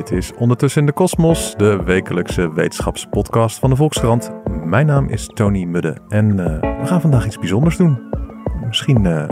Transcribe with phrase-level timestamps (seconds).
[0.00, 4.30] Dit is Ondertussen in de Kosmos, de wekelijkse wetenschapspodcast van de Volkskrant.
[4.64, 6.44] Mijn naam is Tony Mudde en uh,
[6.80, 7.98] we gaan vandaag iets bijzonders doen.
[8.66, 9.24] Misschien uh,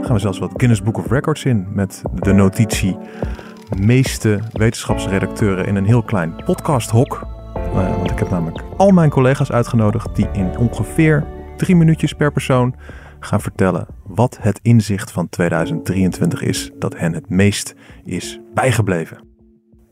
[0.00, 2.96] gaan we zelfs wat Guinness Book of Records in met de notitie
[3.78, 7.26] meeste wetenschapsredacteuren in een heel klein podcasthok.
[7.54, 12.32] Uh, want ik heb namelijk al mijn collega's uitgenodigd die in ongeveer drie minuutjes per
[12.32, 12.74] persoon
[13.20, 17.74] gaan vertellen wat het inzicht van 2023 is dat hen het meest
[18.04, 19.25] is bijgebleven.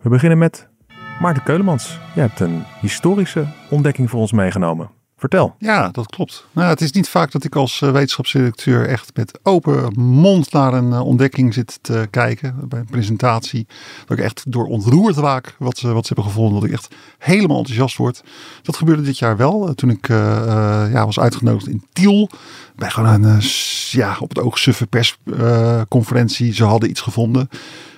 [0.05, 0.69] We beginnen met
[1.21, 1.99] Maarten Keulemans.
[2.15, 4.91] Je hebt een historische ontdekking voor ons meegenomen.
[5.17, 5.55] Vertel.
[5.59, 6.47] Ja, dat klopt.
[6.53, 10.73] Nou, het is niet vaak dat ik als uh, wetenschapsredacteur echt met open mond naar
[10.73, 13.67] een uh, ontdekking zit te kijken bij een presentatie.
[14.07, 16.61] Dat ik echt door ontroerd raak wat ze, wat ze hebben gevonden.
[16.61, 18.23] Dat ik echt helemaal enthousiast word.
[18.63, 19.69] Dat gebeurde dit jaar wel.
[19.69, 22.31] Uh, toen ik ja, was uitgenodigd in Tiel.
[22.77, 23.41] Bij gewoon een
[23.91, 26.55] ja, op het oog suffe persconferentie.
[26.55, 27.49] ze hadden iets gevonden.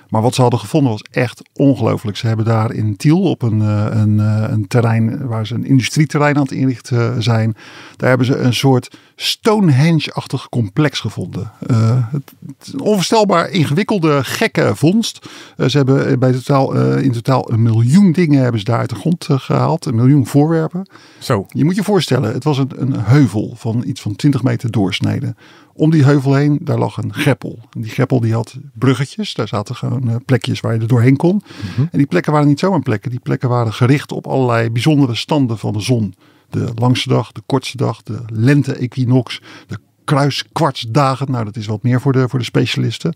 [0.09, 2.17] Maar wat ze hadden gevonden was echt ongelooflijk.
[2.17, 4.17] Ze hebben daar in Tiel op een, een,
[4.51, 7.55] een terrein waar ze een industrieterrein aan het inrichten zijn.
[7.95, 11.51] Daar hebben ze een soort Stonehenge-achtig complex gevonden.
[11.67, 12.33] Uh, het,
[12.73, 15.29] een onvoorstelbaar ingewikkelde, gekke vondst.
[15.57, 18.89] Uh, ze hebben bij totaal, uh, in totaal een miljoen dingen hebben ze daar uit
[18.89, 19.85] de grond gehaald.
[19.85, 20.89] Een miljoen voorwerpen.
[21.19, 21.45] Zo.
[21.47, 25.37] Je moet je voorstellen, het was een, een heuvel van iets van 20 meter doorsneden.
[25.77, 27.59] Om die heuvel heen, daar lag een greppel.
[27.71, 29.33] En die greppel die had bruggetjes.
[29.33, 31.33] Daar zaten gewoon plekjes waar je er doorheen kon.
[31.33, 31.41] Mm
[31.75, 31.87] -hmm.
[31.91, 33.11] En die plekken waren niet zomaar plekken.
[33.11, 36.13] Die plekken waren gericht op allerlei bijzondere standen van de zon.
[36.49, 41.31] De langste dag, de kortste dag, de lente-equinox, de kruiskwartsdagen.
[41.31, 43.15] Nou, dat is wat meer voor de, voor de specialisten.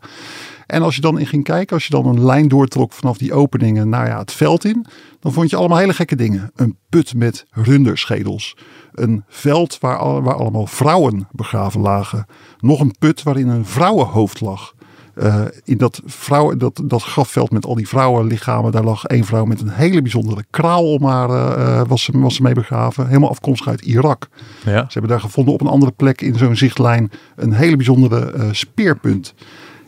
[0.71, 3.33] En als je dan in ging kijken, als je dan een lijn doortrok vanaf die
[3.33, 4.85] openingen naar ja, het veld in,
[5.19, 6.51] dan vond je allemaal hele gekke dingen.
[6.55, 8.57] Een put met runderschedels.
[8.91, 12.25] Een veld waar, waar allemaal vrouwen begraven lagen.
[12.59, 14.73] Nog een put waarin een vrouwenhoofd lag.
[15.15, 19.45] Uh, in dat, vrouw, dat, dat grafveld met al die vrouwenlichamen, daar lag één vrouw
[19.45, 23.07] met een hele bijzondere kraal om haar, uh, was, ze, was ze mee begraven.
[23.07, 24.27] Helemaal afkomstig uit Irak.
[24.65, 24.81] Ja.
[24.81, 28.47] Ze hebben daar gevonden op een andere plek in zo'n zichtlijn een hele bijzondere uh,
[28.51, 29.33] speerpunt.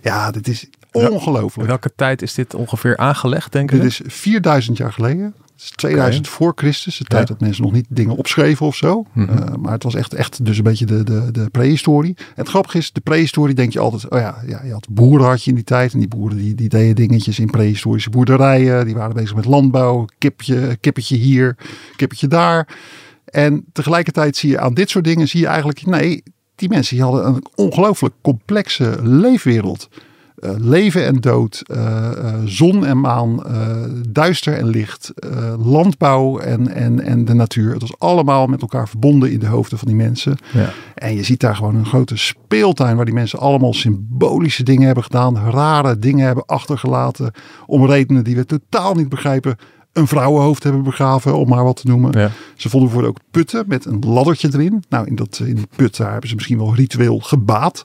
[0.01, 1.67] Ja, dit is ongelooflijk.
[1.67, 3.81] Welke tijd is dit ongeveer aangelegd, denk ik?
[3.81, 5.33] Dit is 4000 jaar geleden.
[5.53, 6.37] Het is 2000 okay.
[6.37, 7.33] voor Christus, de tijd ja.
[7.33, 9.05] dat mensen nog niet dingen opschreven of zo.
[9.13, 9.37] Mm -hmm.
[9.37, 12.13] uh, maar het was echt, echt dus een beetje de, de, de prehistorie.
[12.17, 15.27] En het grappige is, de prehistorie denk je altijd, oh ja, ja, je had boeren
[15.27, 15.93] had je in die tijd.
[15.93, 18.85] En die boeren die, die deden dingetjes in prehistorische boerderijen.
[18.85, 21.57] Die waren bezig met landbouw, kipje, kippetje hier,
[21.95, 22.67] kippetje daar.
[23.25, 26.23] En tegelijkertijd zie je aan dit soort dingen, zie je eigenlijk, nee,
[26.55, 29.89] die mensen die hadden een ongelooflijk complexe leefwereld.
[30.39, 33.43] Uh, leven en dood, uh, uh, zon en maan,
[34.09, 35.13] duister en licht,
[35.59, 37.71] landbouw en, en, en de natuur.
[37.71, 40.37] Het was allemaal met elkaar verbonden in de hoofden van die mensen.
[40.53, 40.69] Ja.
[40.95, 45.03] En je ziet daar gewoon een grote speeltuin waar die mensen allemaal symbolische dingen hebben
[45.03, 47.31] gedaan, rare dingen hebben achtergelaten
[47.65, 49.57] om redenen die we totaal niet begrijpen
[49.93, 52.19] een vrouwenhoofd hebben begraven, om maar wat te noemen.
[52.19, 52.31] Ja.
[52.55, 54.83] Ze vonden bijvoorbeeld ook putten met een laddertje erin.
[54.89, 57.83] Nou, in, dat, in die put daar hebben ze misschien wel ritueel gebaat.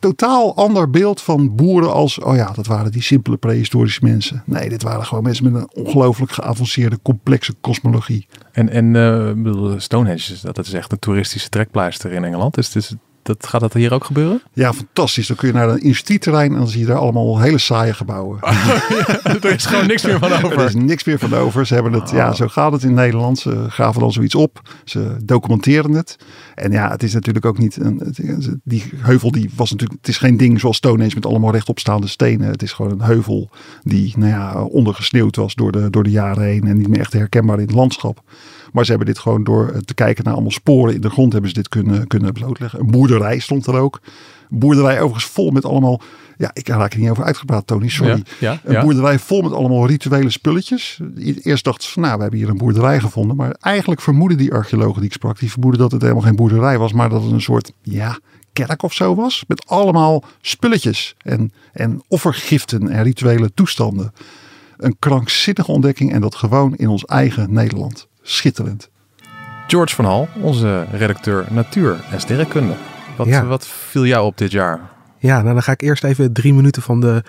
[0.00, 4.42] Totaal ander beeld van boeren als, oh ja, dat waren die simpele prehistorische mensen.
[4.46, 8.26] Nee, dit waren gewoon mensen met een ongelooflijk geavanceerde, complexe kosmologie.
[8.52, 12.54] En, en uh, Stonehenge, dat is echt een toeristische trekpleister in Engeland.
[12.54, 12.94] Dus, dus
[13.24, 14.42] dat, gaat dat hier ook gebeuren?
[14.52, 15.26] Ja, fantastisch.
[15.26, 18.40] Dan kun je naar een industrieterrein en dan zie je daar allemaal hele saaie gebouwen.
[19.42, 20.58] er is gewoon niks meer van over.
[20.60, 21.66] Er is niks meer van over.
[21.66, 23.38] Ze hebben het, ja, zo gaat het in Nederland.
[23.38, 24.60] Ze gaven dan zoiets op.
[24.84, 26.16] Ze documenteren het.
[26.54, 28.14] En ja, het is natuurlijk ook niet, een,
[28.64, 32.48] die heuvel die was natuurlijk, het is geen ding zoals Stonehenge met allemaal rechtopstaande stenen.
[32.48, 33.50] Het is gewoon een heuvel
[33.82, 37.12] die, nou ja, ondergesneeuwd was door de, door de jaren heen en niet meer echt
[37.12, 38.22] herkenbaar in het landschap.
[38.72, 41.50] Maar ze hebben dit gewoon door te kijken naar allemaal sporen in de grond hebben
[41.50, 42.80] ze dit kunnen, kunnen blootleggen.
[42.80, 44.00] Een boerderij stond er ook.
[44.58, 46.00] Boerderij overigens vol met allemaal,
[46.36, 48.22] ja ik raak er niet over uitgepraat Tony, sorry.
[48.38, 51.00] Ja, ja, een boerderij vol met allemaal rituele spulletjes.
[51.42, 53.36] Eerst dachten ze van nou we hebben hier een boerderij gevonden.
[53.36, 56.78] Maar eigenlijk vermoeden die archeologen die ik sprak, die vermoeden dat het helemaal geen boerderij
[56.78, 56.92] was.
[56.92, 58.18] Maar dat het een soort, ja
[58.54, 59.44] kerk of zo was.
[59.48, 64.12] Met allemaal spulletjes en, en offergiften en rituele toestanden.
[64.76, 68.08] Een krankzinnige ontdekking en dat gewoon in ons eigen Nederland.
[68.22, 68.90] Schitterend.
[69.66, 72.74] George van Hal, onze redacteur natuur en sterrenkunde.
[73.16, 73.44] Wat, Ja.
[73.46, 74.80] wat viel jou op dit jaar?
[75.18, 77.22] Ja, nou dan ga ik eerst even drie minuten van de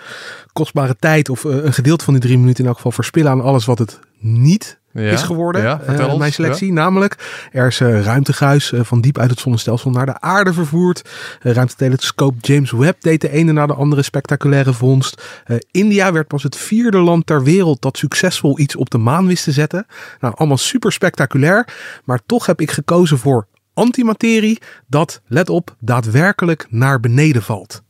[0.52, 3.40] kostbare tijd, of eh, een gedeelte van die drie minuten in elk geval, verspillen aan
[3.42, 5.02] alles wat het niet Ja?
[5.10, 5.62] is geworden.
[5.62, 6.18] Ja, vertel ons.
[6.18, 6.72] mijn selectie.
[6.72, 11.08] Namelijk, er is eh, ruimteguis van diep uit het zonnestelsel naar de aarde vervoerd.
[11.42, 15.22] Uh, ruimtetelescoop James Webb deed de ene na de andere spectaculaire vondst.
[15.70, 19.44] India werd pas het vierde land ter wereld dat succesvol iets op de maan wist
[19.44, 19.86] te zetten.
[20.20, 21.68] Nou, allemaal super spectaculair.
[22.04, 27.82] Maar toch heb ik gekozen voor antimaterie dat, let op, daadwerkelijk naar beneden valt.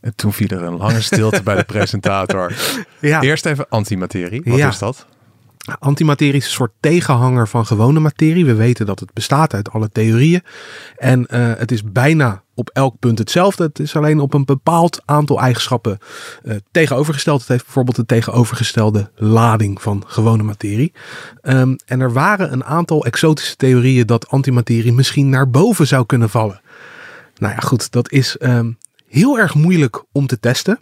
[0.00, 2.52] En toen viel er een lange stilte bij de presentator.
[3.00, 3.20] Ja.
[3.22, 4.42] Eerst even antimaterie.
[4.44, 4.68] Wat Ja.
[4.68, 5.06] is dat?
[5.78, 8.44] Antimaterie is een soort tegenhanger van gewone materie.
[8.46, 10.42] We weten dat het bestaat uit alle theorieën.
[10.96, 13.62] En eh, het is bijna op elk punt hetzelfde.
[13.62, 15.98] Het is alleen op een bepaald aantal eigenschappen
[16.42, 17.40] eh, tegenovergesteld.
[17.40, 20.92] Het heeft bijvoorbeeld de tegenovergestelde lading van gewone materie.
[21.40, 26.30] Ehm, en er waren een aantal exotische theorieën dat antimaterie misschien naar boven zou kunnen
[26.30, 26.60] vallen.
[27.38, 28.72] Nou ja, goed, dat is ehm,
[29.08, 30.78] heel erg moeilijk om te testen.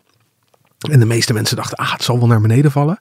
[0.90, 2.98] En de meeste mensen dachten, ah, het zal wel naar beneden vallen.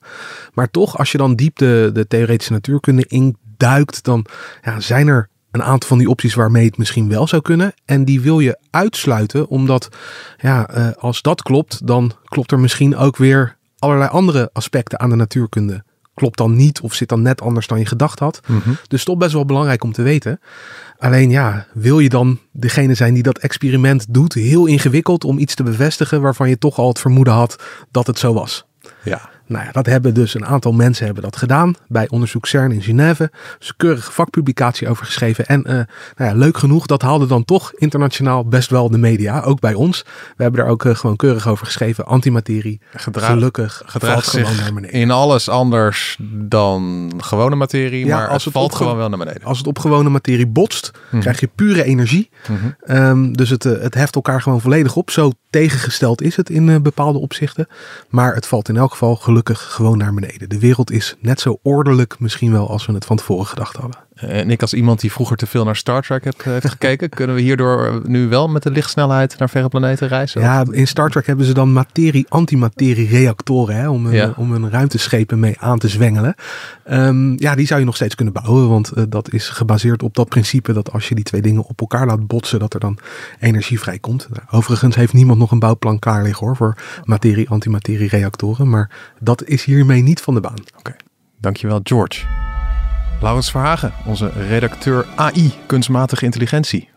[0.53, 4.25] Maar toch, als je dan diep de, de theoretische natuurkunde induikt, dan
[4.61, 7.73] ja, zijn er een aantal van die opties waarmee het misschien wel zou kunnen.
[7.85, 9.89] En die wil je uitsluiten, omdat
[10.37, 15.09] ja, eh, als dat klopt, dan klopt er misschien ook weer allerlei andere aspecten aan
[15.09, 15.83] de natuurkunde.
[16.13, 18.39] Klopt dan niet of zit dan net anders dan je gedacht had.
[18.87, 20.39] Dus toch best wel belangrijk om te weten.
[20.97, 25.55] Alleen ja, wil je dan degene zijn die dat experiment doet, heel ingewikkeld om iets
[25.55, 28.65] te bevestigen waarvan je toch al het vermoeden had dat het zo was.
[29.03, 29.29] Ja.
[29.53, 32.81] Nou ja, dat hebben dus een aantal mensen hebben dat gedaan bij onderzoek CERN in
[32.81, 33.31] Genève.
[33.59, 35.45] Dus een keurige vakpublicatie over geschreven.
[35.45, 35.73] En eh,
[36.15, 39.73] nou ja, leuk genoeg, dat haalde dan toch internationaal best wel de media, ook bij
[39.73, 40.01] ons.
[40.35, 42.05] We hebben daar ook eh, gewoon keurig over geschreven.
[42.05, 44.99] Antimaterie, Gedra- gelukkig, valt Gedraagt gewoon zich naar beneden.
[44.99, 49.43] in alles anders dan gewone materie, Ja, maar als het valt gewoon wel naar beneden.
[49.43, 51.21] Als het op gewone materie botst, Mhm.
[51.21, 52.29] krijg je pure energie.
[52.47, 52.57] Mhm.
[52.79, 55.09] Ehm, dus het, eh, het heft elkaar gewoon volledig op.
[55.11, 57.67] Zo tegengesteld is het in bepaalde opzichten.
[58.09, 60.49] Maar het valt in elk geval gelukkig gewoon naar beneden.
[60.49, 63.99] De wereld is net zo ordelijk misschien wel als we het van tevoren gedacht hadden.
[64.27, 67.35] En ik als iemand die vroeger te veel naar Star Trek heb, heeft gekeken, kunnen
[67.35, 70.41] we hierdoor nu wel met de lichtsnelheid naar verre planeten reizen?
[70.41, 74.33] Ja, in Star Trek hebben ze dan materie-antimaterie reactoren hè, om, hun, Ja.
[74.37, 76.35] om hun ruimteschepen mee aan te zwengelen.
[76.83, 80.15] Ehm, ja, die zou je nog steeds kunnen bouwen, want eh, dat is gebaseerd op
[80.15, 82.97] dat principe dat als je die twee dingen op elkaar laat botsen, dat er dan
[83.39, 84.27] energie vrijkomt.
[84.29, 88.89] Nou, overigens heeft niemand nog een bouwplan klaar liggen hoor, voor materie-antimaterie reactoren, maar
[89.19, 90.63] dat is hiermee niet van de baan.
[91.39, 92.42] Dankjewel, George.
[93.23, 96.89] Laurens Verhagen, onze redacteur AI, kunstmatige intelligentie.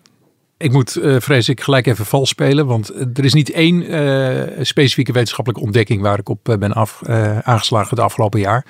[0.57, 2.67] Ik moet, eh, vrees ik, gelijk even vals spelen.
[2.67, 2.89] Want
[3.19, 7.03] er is niet één eh, specifieke wetenschappelijke ontdekking waar ik op eh, ben af,
[7.43, 8.67] aangeslagen het afgelopen jaar.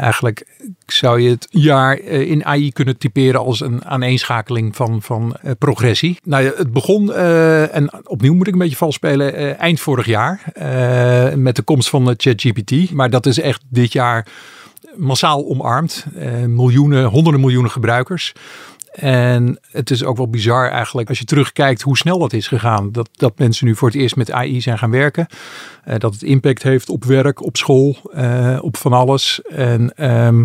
[0.00, 0.46] Eigenlijk
[0.86, 6.18] zou je het jaar in AI kunnen typeren als een aaneenschakeling van, van progressie.
[6.22, 10.42] Nou het begon, en opnieuw moet ik een beetje vals spelen, eind vorig jaar.
[11.36, 12.90] met de komst van ChatGPT.
[12.90, 14.26] Maar dat is echt dit jaar
[14.98, 16.06] massaal omarmd.
[16.14, 18.34] Eh, miljoenen, honderden miljoenen gebruikers.
[18.92, 22.92] En het is ook wel bizar eigenlijk als je terugkijkt hoe snel dat is gegaan.
[22.92, 25.26] Dat, dat mensen nu voor het eerst met AI zijn gaan werken.
[25.84, 29.42] Eh, dat het impact heeft op werk, op school, eh, op van alles.
[29.42, 30.44] En ehm,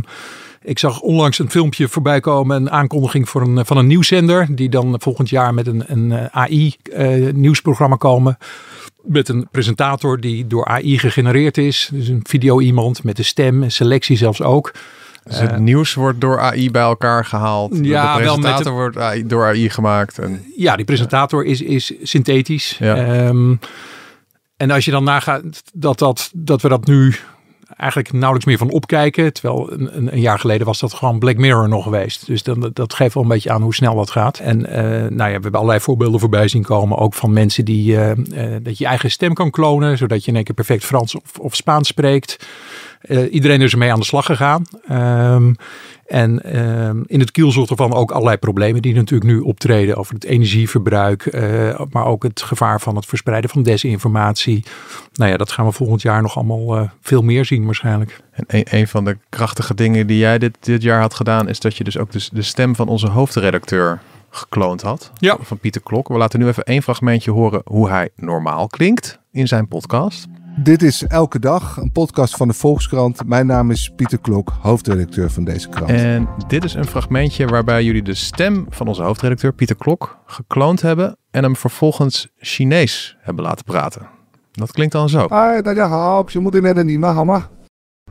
[0.61, 4.55] ik zag onlangs een filmpje voorbij komen, een aankondiging voor een, van een nieuwszender.
[4.55, 8.37] Die dan volgend jaar met een, een AI-nieuwsprogramma komen.
[9.03, 11.89] Met een presentator die door AI gegenereerd is.
[11.93, 14.71] Dus een video iemand met de stem en selectie zelfs ook.
[15.23, 17.71] Dus het nieuws wordt door AI bij elkaar gehaald.
[17.81, 20.19] ja, de wel presentator de- wordt AI, door AI gemaakt.
[20.19, 22.75] En, Ja, die presentator is, is synthetisch.
[22.79, 22.95] Ja.
[22.95, 23.55] Ehm,
[24.57, 27.15] en als je dan nagaat dat, dat, dat we dat nu
[27.83, 29.33] eigenlijk nauwelijks meer van opkijken.
[29.33, 32.27] Terwijl een, een, jaar geleden was dat gewoon Black Mirror nog geweest.
[32.27, 34.39] Dus dan, dat geeft wel een beetje aan hoe snel dat gaat.
[34.39, 36.97] En eh, nou ja, we hebben allerlei voorbeelden voorbij zien komen.
[36.97, 39.97] Ook van mensen die eh, eh, dat je eigen stem kan klonen.
[39.97, 42.45] Zodat je in één keer perfect Frans of, of Spaans spreekt.
[43.03, 44.65] Eh, iedereen is ermee aan de slag gegaan.
[44.87, 45.53] Ehm,
[46.07, 50.23] en ehm, in het kielzog ervan ook allerlei problemen die natuurlijk nu optreden over het
[50.23, 54.63] energieverbruik, eh, maar ook het gevaar van het verspreiden van desinformatie.
[55.13, 58.21] Nou ja, dat gaan we volgend jaar nog allemaal eh, veel meer zien waarschijnlijk.
[58.31, 61.59] en een, een van de krachtige dingen die jij dit, dit jaar had gedaan, is
[61.59, 65.11] dat je dus ook de, de stem van onze hoofdredacteur gekloond had.
[65.17, 65.37] Ja.
[65.41, 66.07] Van Pieter Klok.
[66.07, 70.27] We laten nu even één fragmentje horen hoe hij normaal klinkt in zijn podcast.
[70.62, 73.26] Dit is Elke Dag, een podcast van de Volkskrant.
[73.26, 75.90] Mijn naam is Pieter Klok, hoofdredacteur van deze krant.
[75.90, 80.82] En dit is een fragmentje waarbij jullie de stem van onze hoofdredacteur Pieter Klok gekloond
[80.82, 84.08] hebben en hem vervolgens Chinees hebben laten praten.
[84.52, 85.26] Dat klinkt dan zo.
[85.28, 87.48] 嗨，大家好，屏幕对面的你们好吗？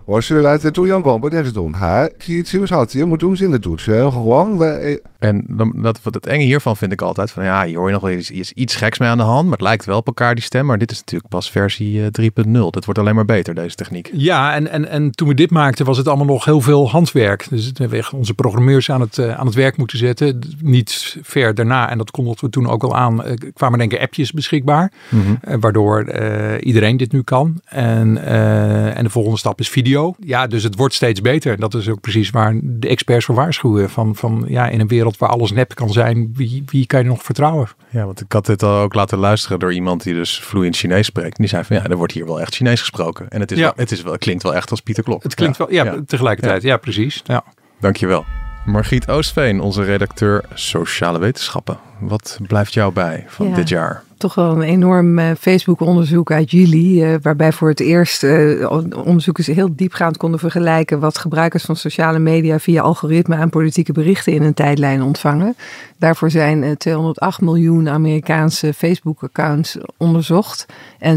[0.05, 5.03] 我是来自中央广播电视总台第七少节目中心的主持人黄伟。
[5.22, 7.92] En dan, dat, wat het enge hiervan vind ik altijd van ja, hier hoor je
[7.92, 10.06] nog wel eens iets, iets geks mee aan de hand, maar het lijkt wel op
[10.06, 10.66] elkaar die stem.
[10.66, 12.50] Maar dit is natuurlijk pas versie eh, 3.0.
[12.70, 14.10] Dit wordt alleen maar beter, deze techniek.
[14.12, 17.46] Ja, en, en, en toen we dit maakten was het allemaal nog heel veel handwerk.
[17.50, 20.38] Dus we hebben echt onze programmeurs aan het, eh, aan het werk moeten zetten.
[20.60, 24.00] Niet ver daarna, en dat kondigden we toen ook al aan, eh, kwamen denk ik
[24.00, 24.92] appjes beschikbaar.
[25.40, 27.60] Eh, waardoor eh, iedereen dit nu kan.
[27.64, 30.14] En, eh, en de volgende stap is video.
[30.18, 31.58] Ja, dus het wordt steeds beter.
[31.58, 33.90] Dat is ook precies waar de experts voor waarschuwen.
[33.90, 37.00] Van, van ja, in een wereld wereld waar alles nep kan zijn, wie, wie kan
[37.00, 37.68] je nog vertrouwen?
[37.90, 41.06] Ja, want ik had dit al ook laten luisteren door iemand die dus vloeiend Chinees
[41.06, 41.28] spreekt.
[41.36, 43.28] En die zei van ja, er wordt hier wel echt Chinees gesproken.
[43.28, 43.64] En het, is Ja.
[43.64, 45.22] wel, het, is wel, het klinkt wel echt als Pieter Klok.
[45.22, 45.64] Het klinkt Ja.
[45.66, 46.00] wel, ja, Ja.
[46.06, 47.20] tegelijkertijd, ja, precies.
[47.24, 47.44] Ja.
[47.80, 48.24] Dankjewel.
[48.66, 51.78] Margriet Oostveen, onze redacteur Sociale Wetenschappen.
[52.00, 53.54] Wat blijft jou bij van Ja.
[53.54, 54.02] dit jaar?
[54.22, 58.70] Toch wel een enorm eh, Facebook-onderzoek uit juli, eh, waarbij voor het eerst eh,
[59.04, 64.32] onderzoekers heel diepgaand konden vergelijken wat gebruikers van sociale media via algoritme aan politieke berichten
[64.32, 65.56] in een tijdlijn ontvangen.
[66.02, 70.66] Daarvoor zijn eh, 208 miljoen Amerikaanse Facebook-accounts onderzocht
[70.98, 71.16] en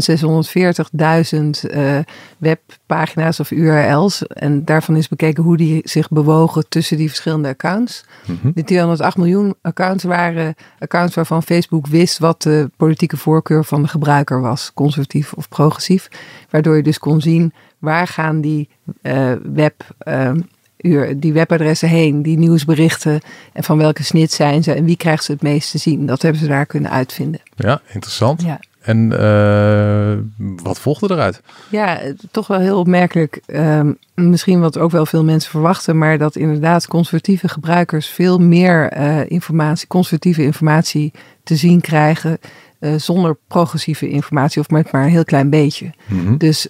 [1.64, 1.98] 640.000 eh,
[2.86, 4.26] webpagina's of URL's.
[4.26, 8.04] En daarvan is bekeken hoe die zich bewogen tussen die verschillende accounts.
[8.26, 8.50] Mhm.
[8.54, 13.88] De 208 miljoen accounts waren accounts waarvan Facebook wist wat de politieke voorkeur van de
[13.88, 16.08] gebruiker was, conservatief of progressief.
[16.50, 18.68] Waardoor je dus kon zien waar gaan die
[19.02, 19.74] eh, web.
[19.98, 20.32] eh,
[21.16, 23.20] die webadressen heen, die nieuwsberichten
[23.52, 26.06] en van welke snit zijn ze en wie krijgt ze het meest te zien.
[26.06, 27.40] Dat hebben ze daar kunnen uitvinden.
[27.56, 28.42] Ja, interessant.
[28.42, 28.60] Ja.
[28.86, 30.16] En eh,
[30.62, 31.42] wat volgde eruit?
[31.70, 32.00] Ja,
[32.30, 33.40] toch wel heel opmerkelijk.
[33.46, 38.88] ehm, misschien wat ook wel veel mensen verwachten, maar dat inderdaad conservatieve gebruikers veel meer
[38.88, 41.12] eh, informatie, conservatieve informatie
[41.42, 42.38] te zien krijgen.
[42.78, 45.92] eh, zonder progressieve informatie of met maar een heel klein beetje.
[46.06, 46.36] Mhm.
[46.36, 46.68] Dus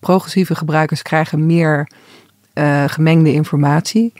[0.00, 1.88] progressieve gebruikers krijgen meer
[2.86, 4.12] gemengde informatie.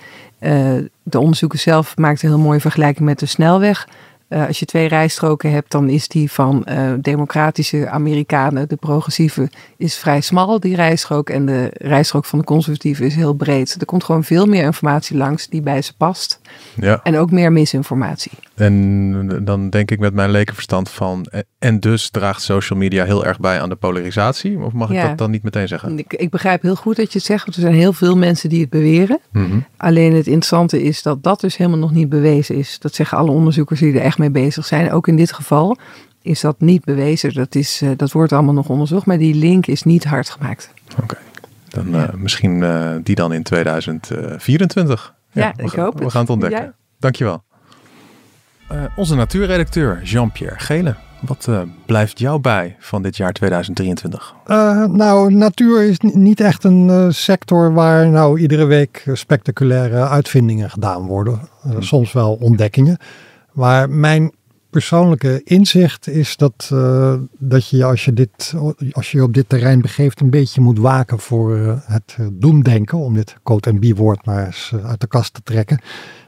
[1.02, 3.86] De onderzoeker zelf maakt een heel mooie vergelijking met de snelweg.
[4.28, 9.50] Eh, als je twee rijstroken hebt, dan is die van eh, democratische Amerikanen, de progressieve,
[9.76, 11.30] is vrij smal, die rijstrook.
[11.30, 13.76] En de rijstrook van de conservatieve is heel breed.
[13.78, 16.40] Er komt gewoon veel meer informatie langs die bij ze past.
[16.74, 18.32] Ja, En ook meer misinformatie.
[18.56, 21.24] En dan denk ik met mijn lekenverstand van...
[21.24, 24.58] eh, En dus draagt social media heel erg bij aan de polarisatie?
[24.58, 25.08] Of mag ik Ja.
[25.08, 25.98] dat dan niet meteen zeggen?
[25.98, 28.48] Ik, ik begrijp heel goed dat je het zegt, want er zijn heel veel mensen
[28.48, 29.18] die het beweren.
[29.32, 29.58] Mhm.
[29.76, 32.78] Alleen het interessante is dat dat dus helemaal nog niet bewezen is.
[32.78, 34.92] Dat zeggen alle onderzoekers die er echt mee bezig zijn.
[34.92, 35.76] Ook in dit geval
[36.22, 37.34] is dat niet bewezen.
[37.34, 40.70] Dat, is, eh, dat wordt allemaal nog onderzocht, maar die link is niet hard gemaakt.
[41.02, 41.16] Oké,
[41.68, 42.64] dan eh, misschien
[43.02, 45.14] die dan in 2024.
[45.32, 46.12] Ja, we ik hoop We het.
[46.12, 46.60] gaan het ontdekken.
[46.62, 46.74] Ja.
[46.98, 47.42] Dankjewel.
[48.68, 50.94] Eh, onze natuurredacteur Jean-Pierre Gele.
[51.20, 54.34] Wat eh, blijft jou bij van dit jaar 2023?
[54.46, 60.70] Eh, nou, natuur is ni- niet echt een sector waar nou iedere week spectaculaire uitvindingen
[60.70, 61.40] gedaan worden.
[61.64, 62.98] Eh, Soms wel ontdekkingen.
[63.52, 64.32] Maar mijn
[64.70, 66.68] persoonlijke inzicht is dat,
[67.38, 68.54] dat je als je, dit,
[68.92, 71.56] als je op dit terrein begeeft een beetje moet waken voor
[71.86, 72.98] het doemdenken.
[72.98, 75.80] Om dit code en B-woord maar eens uit de kast te trekken.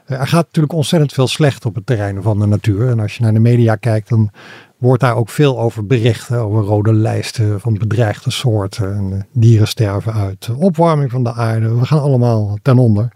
[0.09, 2.89] Er gaat natuurlijk ontzettend veel slecht op het terrein van de natuur.
[2.89, 4.31] En als je naar de media kijkt, dan
[4.77, 6.37] wordt daar ook veel over berichten.
[6.37, 8.95] Over rode lijsten van bedreigde soorten.
[8.95, 10.49] En eh, dieren sterven uit.
[10.57, 11.75] Opwarming van de aarde.
[11.75, 13.11] We gaan allemaal ten onder.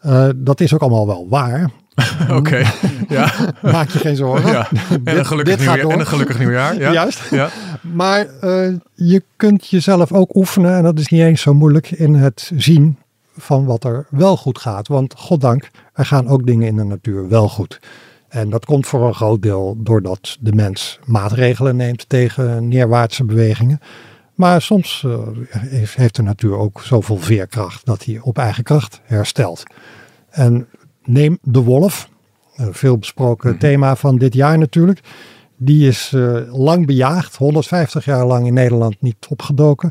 [0.00, 1.70] Eh, dat is ook allemaal wel waar.
[2.38, 2.62] Oké,
[3.08, 3.32] ja.
[3.62, 4.50] Maak je geen zorgen.
[4.50, 4.68] ja.
[5.04, 6.78] En, een gelukkig dit nieuwjaar, en een gelukkig nieuwjaar.
[6.78, 6.92] Ja.
[6.92, 7.22] Juist.
[7.30, 7.48] Ja.
[7.80, 12.14] Maar eh, je kunt jezelf ook oefenen, en dat is niet eens zo moeilijk, in
[12.14, 12.96] het zien
[13.36, 14.88] van wat er wel goed gaat.
[14.88, 17.80] Want goddank, er gaan ook dingen in de natuur wel goed.
[18.28, 23.80] En dat komt voor een groot deel doordat de mens maatregelen neemt tegen neerwaartse bewegingen.
[24.34, 25.18] Maar soms eh,
[25.68, 29.62] heeft- de natuur ook zoveel veerkracht dat hij op eigen kracht herstelt.
[30.30, 30.66] En
[31.04, 32.08] neem de wolf,
[32.56, 35.00] een veel besproken thema van dit jaar natuurlijk.
[35.56, 39.90] Die is eh, lang bejaagd, 150 jaar lang in Nederland niet opgedoken.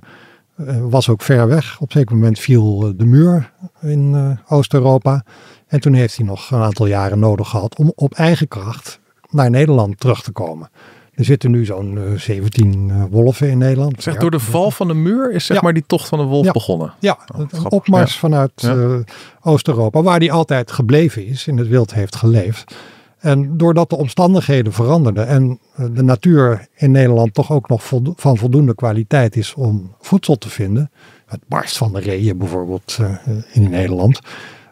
[0.68, 1.76] Eh, was ook ver weg.
[1.80, 3.52] Op een zeker moment viel eh, de muur
[3.82, 5.24] in eh, Oost-Europa.
[5.68, 9.00] En toen heeft hij nog een aantal jaren nodig gehad om op eigen kracht
[9.30, 10.70] naar Nederland terug te komen.
[11.14, 14.04] Er zitten nu zo'n eh, 17 eh, wolven in Nederland.
[14.04, 15.64] Zeg, door de val van de muur is zeg Ja.
[15.64, 16.52] maar die tocht van de wolf Ja.
[16.52, 16.94] begonnen.
[17.00, 18.20] Ja, Oh, een opmars Ja.
[18.20, 18.72] vanuit
[19.42, 22.76] Oost-Europa, waar die altijd gebleven is, in het wild heeft geleefd.
[23.20, 28.38] En doordat de omstandigheden veranderden en eh, de natuur in Nederland toch ook nog van
[28.38, 30.92] voldoende kwaliteit is om voedsel te vinden,
[31.26, 33.16] het barst van de reeën bijvoorbeeld eh,
[33.54, 34.20] in Nederland,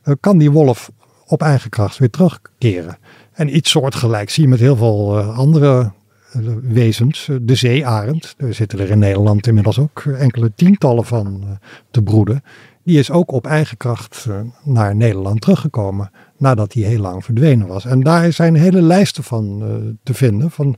[0.03, 0.91] eh, kan die wolf
[1.27, 2.97] op eigen kracht weer terugkeren.
[3.33, 5.91] En iets soortgelijks zie je met heel veel eh, andere
[6.31, 7.27] eh, wezens.
[7.29, 11.49] Eh, De zeearend, er zitten er in Nederland inmiddels ook enkele tientallen van eh,
[11.91, 12.43] te broeden.
[12.87, 17.67] Die is ook op eigen kracht eh, naar Nederland teruggekomen nadat hij heel lang verdwenen
[17.67, 17.85] was.
[17.85, 20.75] En daar zijn hele lijsten van eh, te vinden, van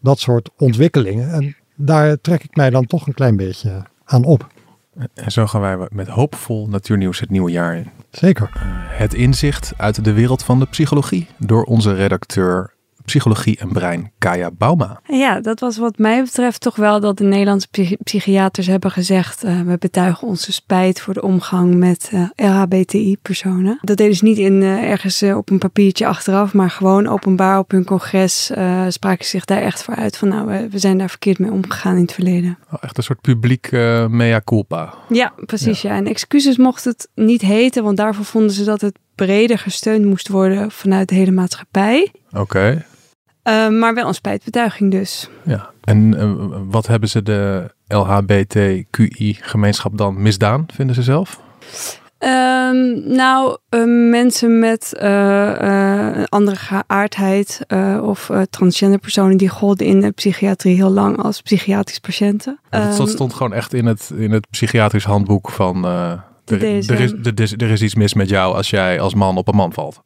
[0.00, 1.32] dat soort ontwikkelingen.
[1.32, 4.46] En daar trek ik mij dan toch een klein beetje aan op.
[5.14, 7.90] En zo gaan wij met hoopvol natuurnieuws het nieuwe jaar in.
[8.10, 8.50] Zeker.
[8.88, 12.74] Het inzicht uit de wereld van de psychologie door onze redacteur
[13.10, 15.00] psychologie en brein, Kaya Bauma.
[15.06, 19.44] Ja, dat was wat mij betreft toch wel dat de Nederlandse psychi- psychiaters hebben gezegd...
[19.44, 23.78] eh, we betuigen onze spijt voor de omgang met eh, LHBTI-personen.
[23.82, 26.52] Dat deden ze niet in, eh, ergens op een papiertje achteraf...
[26.52, 28.52] maar gewoon openbaar op hun congres
[28.88, 30.16] spraken ze zich daar echt voor uit...
[30.16, 32.58] van nou, we, we zijn daar verkeerd mee omgegaan in het verleden.
[32.72, 33.70] Oh, echt een soort publiek
[34.08, 34.94] mea culpa.
[35.08, 35.82] Ja, precies.
[35.82, 35.94] Ja.
[35.94, 37.84] En excuses mocht het niet heten...
[37.84, 40.70] want daarvoor vonden ze dat het breder gesteund moest worden...
[40.70, 42.12] vanuit de hele maatschappij.
[42.32, 42.84] Oké.
[43.42, 45.28] Eh, maar wel een spijtbetuiging dus.
[45.44, 45.70] Ja.
[45.84, 46.32] En eh,
[46.68, 51.40] wat hebben ze de LHBTQI-gemeenschap dan misdaan, vinden ze zelf?
[52.18, 57.66] Ehm, nou, eh, mensen met een andere geaardheid
[58.02, 62.58] of transgender personen die golden in de psychiatrie heel lang als psychiatrische patiënten.
[62.70, 65.82] Het Ehm, stond gewoon echt in het, in het psychiatrisch handboek van...
[65.82, 66.18] De
[66.56, 67.00] er, er, is, er,
[67.40, 70.02] is, er is iets mis met jou als jij als man op een man valt.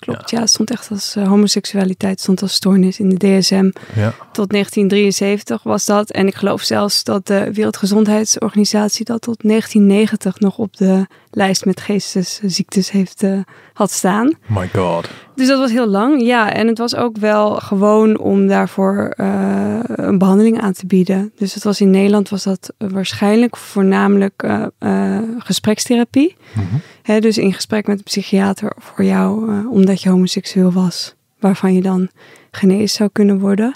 [0.00, 0.40] Klopt, ja.
[0.40, 3.70] het stond echt als eh, homoseksualiteit, stond als stoornis in de DSM.
[3.94, 4.14] Ja.
[4.32, 6.10] Tot 1973 was dat.
[6.10, 11.80] En ik geloof zelfs dat de Wereldgezondheidsorganisatie dat tot 1990 nog op de lijst met
[11.80, 13.38] geestesziektes heeft, eh,
[13.72, 14.34] had staan.
[14.46, 15.10] My god.
[15.34, 16.52] Dus dat was heel lang, ja.
[16.52, 21.32] En het was ook wel gewoon om daarvoor eh, een behandeling aan te bieden.
[21.36, 24.42] Dus het was in Nederland was dat waarschijnlijk voornamelijk
[24.78, 26.36] eh, gesprekstherapie.
[26.52, 26.64] Mhm.
[27.02, 31.14] Hè, dus in gesprek met een psychiater voor jou, omdat je homoseksueel was.
[31.38, 32.08] Waarvan je dan
[32.50, 33.74] genezen zou kunnen worden.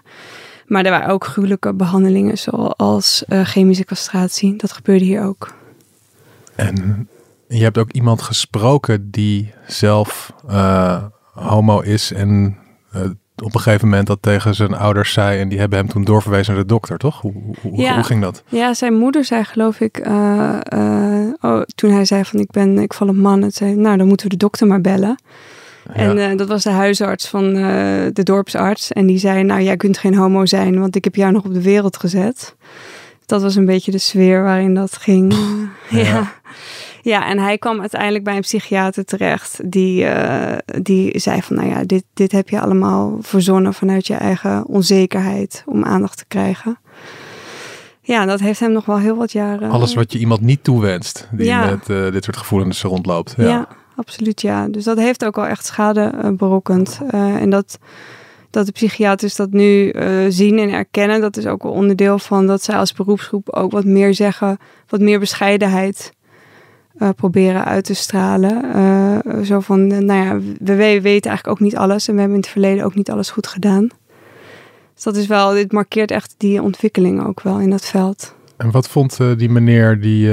[0.67, 4.57] Maar er waren ook gruwelijke behandelingen, zoals chemische castratie.
[4.57, 5.55] Dat gebeurde hier ook.
[6.55, 7.09] En
[7.49, 12.57] je hebt ook iemand gesproken die zelf eh, homo is en
[12.93, 13.01] eh,
[13.43, 16.55] op een gegeven moment dat tegen zijn ouders zei en die hebben hem toen doorverwezen
[16.55, 17.21] naar de dokter, toch?
[17.21, 17.95] Hoe, hoe, Ja.
[17.95, 18.43] hoe ging dat?
[18.49, 20.59] Ja, zijn moeder zei geloof ik, eh,
[21.41, 23.43] oh, toen hij zei van ik ben, ik val op man.
[23.43, 25.23] Het zei, nou dan moeten we de dokter maar bellen.
[25.93, 27.55] En dat was de huisarts van
[28.13, 28.93] de dorpsarts.
[28.93, 31.55] En die zei, nou jij kunt geen homo zijn, want ik heb jou nog op
[31.55, 32.57] de wereld gezet.
[33.27, 35.35] Dat was een beetje de sfeer waarin dat ging.
[35.91, 36.01] Ja.
[36.01, 36.33] ja.
[37.05, 37.27] Ja.
[37.27, 39.61] en hij kwam uiteindelijk bij een psychiater terecht.
[39.65, 44.15] Die, eh, die zei van, nou ja, dit, dit heb je allemaal verzonnen vanuit je
[44.15, 46.79] eigen onzekerheid om aandacht te krijgen.
[48.01, 49.71] Ja, dat heeft hem nog wel heel wat jaren.
[49.71, 51.65] Alles wat je iemand niet toewenst, die Ja.
[51.65, 53.35] met eh, dit soort gevoelens rondloopt.
[53.37, 53.45] Ja.
[53.45, 53.69] Ja.
[53.97, 54.69] absoluut ja.
[54.69, 57.01] Dus dat heeft ook wel echt schade eh, berokkend.
[57.11, 57.79] En dat,
[58.51, 59.95] dat de psychiaters dat nu
[60.29, 63.85] zien en erkennen, dat is ook wel onderdeel van dat zij als beroepsgroep ook wat
[63.85, 66.13] meer zeggen, wat meer bescheidenheid
[66.99, 68.73] eh, proberen uit te stralen.
[68.75, 72.21] Eh, zo van, eh, nou ja, we, we weten eigenlijk ook niet alles en we
[72.21, 73.89] hebben in het verleden ook niet alles goed gedaan.
[74.95, 78.35] Dus dat is wel, dit markeert echt die ontwikkeling ook wel in dat veld.
[78.57, 80.33] En wat vond die meneer die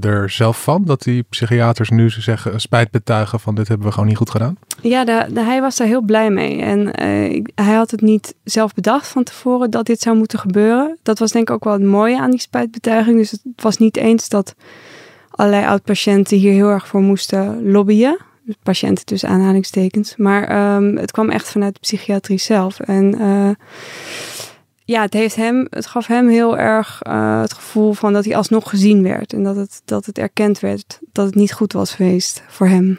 [0.00, 0.84] er zelf van?
[0.84, 4.56] Dat die psychiaters nu zeggen, spijt betuigen van dit hebben we gewoon niet goed gedaan?
[4.82, 6.60] Ja, de, de- hij was daar heel blij mee.
[6.62, 6.94] En
[7.32, 10.98] ik- hij had het niet zelf bedacht van tevoren dat dit zou moeten gebeuren.
[11.02, 13.16] Dat was denk ik ook wel het mooie aan die spijtbetuiging.
[13.18, 14.54] Dus het was niet eens dat
[15.38, 18.18] allerlei oud-patiënten hier heel erg voor moesten lobbyen.
[18.44, 20.16] Dus Patiënten tussen aanhalingstekens.
[20.16, 22.80] Maar ehm, het kwam echt vanuit de psychiatrie zelf.
[22.80, 23.50] En eh,
[24.84, 28.36] ja, het, heeft hem, het gaf hem heel erg eh, het gevoel van dat hij
[28.36, 29.32] alsnog gezien werd.
[29.32, 32.98] En dat het, dat het erkend werd dat het niet goed was geweest voor hem.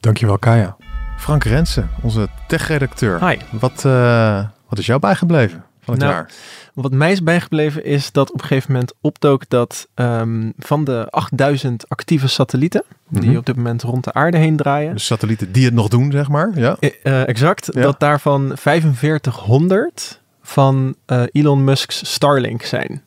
[0.00, 0.76] Dankjewel Kaya.
[1.18, 3.28] Frank Rensen, onze tech-redacteur.
[3.28, 3.36] Hi.
[3.50, 6.30] Wat, eh, wat is jou bijgebleven van het Nou, jaar?
[6.74, 11.06] Wat mij is bijgebleven is dat op een gegeven moment opdook dat ehm, van de
[11.10, 13.36] 8000 actieve satellieten die Mhm.
[13.38, 16.28] op dit moment rond de aarde heen draaien, De satellieten die het nog doen, zeg
[16.28, 16.50] maar.
[16.54, 16.76] Ja.
[16.80, 17.80] eh, eh, exact, Ja.
[17.82, 23.02] dat daarvan 4500 van eh, Elon Musk's Starlink zijn.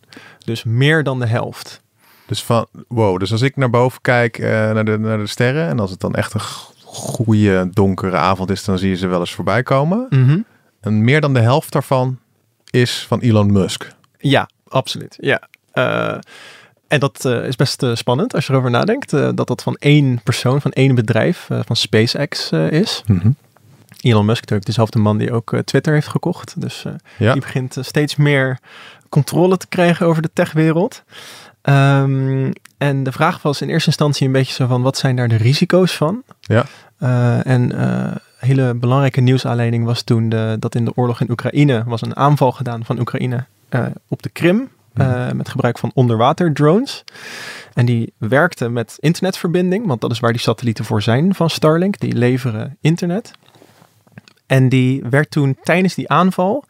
[0.46, 1.82] Dus meer dan de helft.
[2.26, 5.80] Dus van, wow, dus als ik naar boven kijk naar, de, naar de sterren en
[5.80, 6.40] als het dan echt een
[6.84, 10.06] goede donkere avond is, dan zie je ze wel eens voorbij komen.
[10.10, 10.40] Mhm.
[10.82, 12.18] En meer dan de helft daarvan
[12.72, 13.92] is van Elon Musk.
[14.18, 15.18] Ja, absoluut.
[15.20, 15.42] Ja.
[15.72, 16.18] Eh,
[16.88, 19.10] en dat eh, is best eh, spannend als je erover nadenkt.
[19.12, 23.04] dat dat van één persoon, van één bedrijf, van SpaceX is.
[24.02, 26.62] Elon Musk natuurlijk dezelfde man die ook Twitter heeft gekocht.
[26.62, 26.86] Dus
[27.18, 27.32] Ja.
[27.32, 28.60] die begint steeds meer
[29.10, 31.04] controle te krijgen over de techwereld.
[31.62, 35.28] Ehm, en de vraag was in eerste instantie een beetje zo van, wat zijn daar
[35.28, 36.24] de risico's van?
[36.40, 36.66] Ja.
[37.44, 37.72] En
[38.46, 42.52] hele belangrijke nieuwsaanleiding was toen de, dat in de oorlog in Oekraïne was een aanval
[42.52, 44.70] gedaan van Oekraïne eh, op de Krim.
[44.94, 47.04] eh, met gebruik van onderwaterdrones.
[47.74, 52.00] En die werkte met internetverbinding, want dat is waar die satellieten voor zijn van Starlink.
[52.00, 53.32] Die leveren internet.
[54.46, 56.64] En die werd toen tijdens die aanval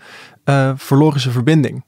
[0.44, 1.84] eh, verloren ze verbinding.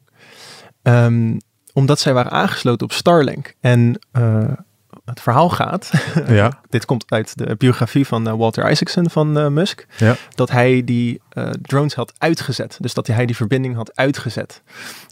[0.82, 1.38] Ehm,
[1.74, 3.56] omdat zij waren aangesloten op Starlink.
[3.60, 4.00] En
[5.06, 5.92] het verhaal gaat,
[6.28, 6.60] Ja.
[6.70, 10.16] dit komt uit de biografie van eh, Walter Isaacson van eh, Musk, Ja.
[10.36, 12.78] dat hij die eh, drones had uitgezet.
[12.82, 14.62] Dus dat hij die verbinding had uitgezet.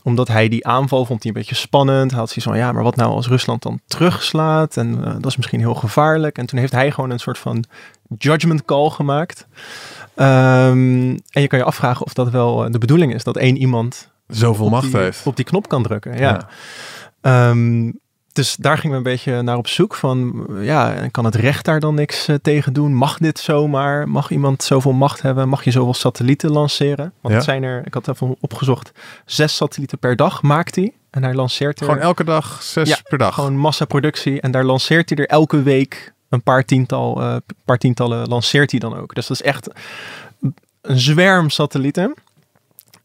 [0.04, 2.12] Omdat hij die aanval vond hij een beetje spannend.
[2.12, 4.78] Hij had zoiets van, ja, maar wat nou als Rusland dan terugslaat?
[4.78, 6.38] En dat is misschien heel gevaarlijk.
[6.38, 7.64] En toen heeft hij gewoon een soort van
[8.18, 9.48] judgment call gemaakt.
[10.16, 14.10] Ehm, en je kan je afvragen of dat wel de bedoeling is, dat één iemand
[14.28, 15.26] Zoveel macht die, heeft.
[15.28, 16.18] op die knop kan drukken.
[16.18, 16.20] Ja.
[16.20, 16.48] Ja.
[17.22, 17.92] Ehm,
[18.34, 21.80] dus daar gingen we een beetje naar op zoek van, ja, kan het recht daar
[21.80, 22.94] dan niks eh, tegen doen?
[22.96, 24.10] Mag dit zomaar?
[24.10, 25.50] Mag iemand zoveel macht hebben?
[25.50, 27.14] Mag je zoveel satellieten lanceren?
[27.22, 27.34] Want Ja.
[27.34, 28.92] het zijn er, ik had even opgezocht,
[29.26, 30.94] zes satellieten per dag maakt hij.
[31.10, 33.34] En hij lanceert er Gewoon elke dag zes Ja, per dag.
[33.34, 34.42] gewoon massaproductie.
[34.42, 38.80] En daar lanceert hij er elke week een paar, tiental, eh, paar tientallen lanceert hij
[38.80, 39.16] dan ook.
[39.16, 39.70] Dus dat is echt
[40.82, 42.14] een zwerm satellieten.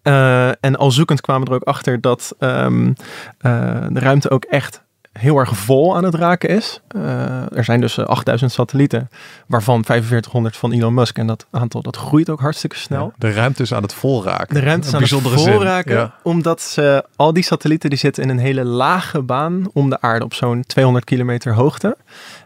[0.02, 2.92] Eh, en al zoekend kwamen we er ook achter dat ehm,
[3.38, 4.82] eh, de ruimte ook echt
[5.18, 6.80] heel erg vol aan het raken is.
[6.88, 9.08] Eh, er zijn dus eh, 8000 satellieten,
[9.46, 11.18] waarvan 4500 van Elon Musk.
[11.18, 13.04] En dat aantal dat groeit ook hartstikke snel.
[13.04, 14.54] Ja, de ruimte is aan het volraken.
[14.54, 16.14] De ruimte is aan het volraken, Ja.
[16.22, 20.24] omdat ze, al die satellieten die zitten in een hele lage baan om de aarde
[20.24, 21.96] op zo'n 200 kilometer hoogte.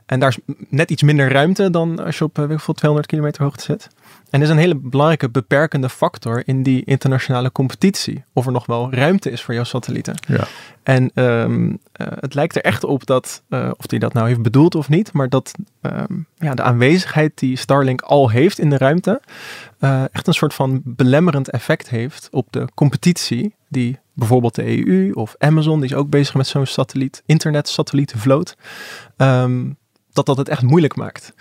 [0.06, 3.10] En daar is net iets minder ruimte dan als je op eh, ik veel, 200
[3.10, 3.88] kilometer hoogte zit.
[4.30, 8.24] En is een hele belangrijke beperkende factor in die internationale competitie.
[8.32, 10.14] Of er nog wel ruimte is voor jouw satellieten.
[10.26, 10.46] Ja.
[10.82, 14.42] En ehm, eh, het lijkt er echt op dat, eh, of hij dat nou heeft
[14.42, 18.76] bedoeld of niet, maar dat ehm, ja, de aanwezigheid die Starlink al heeft in de
[18.76, 19.20] ruimte,
[19.78, 25.12] eh, echt een soort van belemmerend effect heeft op de competitie die bijvoorbeeld de EU
[25.12, 28.56] of Amazon, die is ook bezig met zo'n satelliet, internet-satellietenvloot,
[29.16, 29.70] ehm,
[30.12, 31.32] dat dat het echt moeilijk maakt.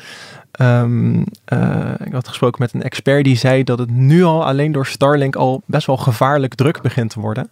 [0.52, 4.72] Ehm, eh, ik had gesproken met een expert die zei dat het nu al alleen
[4.72, 7.50] door Starlink al best wel gevaarlijk druk begint te worden.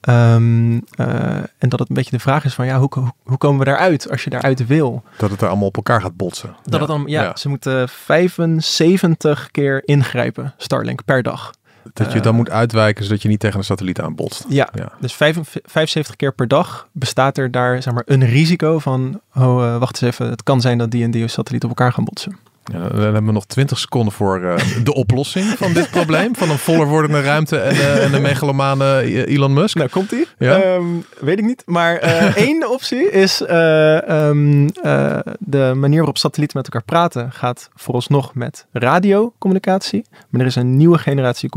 [0.00, 3.38] Ehm, eh, en dat het een beetje de vraag is van ja, hoe, hoe, hoe
[3.38, 5.02] komen we daaruit als je daaruit wil?
[5.16, 6.56] Dat het er allemaal op elkaar gaat botsen.
[6.62, 11.52] Dat het dan, ja, ze moeten 75 keer ingrijpen, Starlink, per dag.
[11.92, 14.44] Dat je dan moet uitwijken zodat je niet tegen een satelliet aanbotst.
[14.48, 14.92] Ja, Ja.
[15.00, 19.64] dus vijf- 75 keer per dag bestaat er daar zeg maar, een risico van, oh
[19.64, 22.04] eh, wacht eens even, het kan zijn dat die en die satelliet op elkaar gaan
[22.04, 22.36] botsen.
[22.72, 26.36] Ja, dan hebben we nog 20 seconden voor eh, de oplossing van dit probleem.
[26.36, 29.76] Van een voller wordende ruimte en, eh, en de megalomane eh, Elon Musk.
[29.76, 30.26] Nou, komt die?
[30.38, 30.80] Ja?
[31.20, 31.62] weet ik niet.
[31.66, 37.32] Maar eh, één optie is eh, ehm, eh, de manier waarop satellieten met elkaar praten
[37.32, 40.04] gaat vooralsnog met radiocommunicatie.
[40.28, 41.48] Maar er is een nieuwe generatie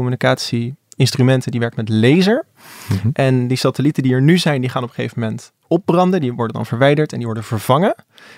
[0.98, 2.46] communicatie-instrumenten die werkt met laser.
[2.88, 3.10] Mhm.
[3.14, 6.22] En die satellieten die er nu zijn, die gaan op een gegeven moment opbranden.
[6.22, 7.96] Die worden dan verwijderd en die worden vervangen.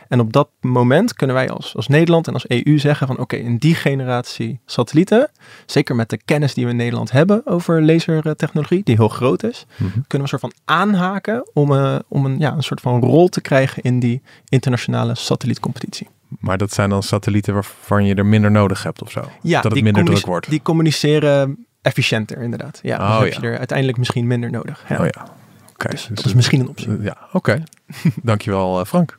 [0.07, 3.35] En op dat moment kunnen wij als, als Nederland en als EU zeggen van oké,
[3.35, 5.29] in die generatie satellieten,
[5.65, 9.65] zeker met de kennis die we in Nederland hebben over lasertechnologie, die heel groot is,
[9.69, 9.83] Mhm.
[9.91, 13.27] kunnen we een soort van aanhaken om, eh, om een, ja, een soort van rol
[13.27, 16.07] te krijgen in die internationale satellietcompetitie.
[16.39, 19.23] Maar dat zijn dan satellieten waarvan je er minder nodig hebt of zo.
[19.41, 20.49] Ja, dat het minder druk wordt.
[20.49, 22.79] Die communiceren efficiënter inderdaad.
[22.81, 23.39] Ja, Oh, dan heb ja.
[23.41, 24.83] je er uiteindelijk misschien minder nodig.
[24.89, 24.99] Ja.
[24.99, 25.27] Oh ja.
[25.73, 25.89] Oké.
[25.89, 27.01] Dus dus dat is misschien een optie.
[27.01, 27.63] ja, oké.
[28.23, 29.15] Dankjewel eh, Frank.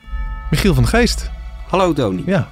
[0.51, 1.31] Michiel van de Geest.
[1.67, 2.23] Hallo Tony.
[2.25, 2.47] Ja,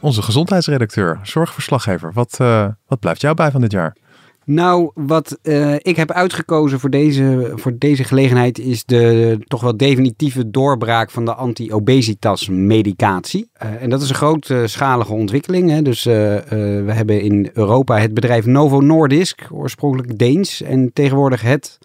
[0.00, 2.12] onze gezondheidsredacteur, zorgverslaggever.
[2.12, 3.96] Wat, eh, wat blijft jou bij van dit jaar?
[4.44, 9.76] Nou, wat eh, ik heb uitgekozen voor deze, voor deze gelegenheid is de toch wel
[9.76, 13.48] definitieve doorbraak van de anti-obesitas medicatie.
[13.52, 15.70] Eh, en dat is een grootschalige ontwikkeling.
[15.70, 15.82] Hè.
[15.82, 20.62] Dus eh, eh, we hebben in Europa het bedrijf Novo Nordisk, oorspronkelijk Deens.
[20.62, 21.78] En tegenwoordig het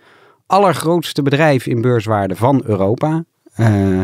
[0.45, 3.23] allergrootste bedrijf in beurswaarde van Europa.
[3.53, 4.01] Eh,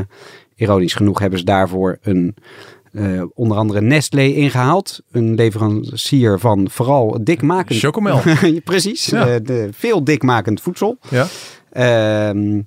[0.56, 2.36] ironisch genoeg hebben ze daarvoor een
[2.96, 5.02] eh, onder andere Nestlé ingehaald.
[5.12, 7.80] Een leverancier van vooral dikmakend...
[7.80, 8.22] Chocomel.
[8.64, 9.28] Precies, Ja.
[9.28, 10.98] eh, de, veel dikmakend voedsel.
[11.10, 11.28] Ja.
[11.72, 12.62] Ehm,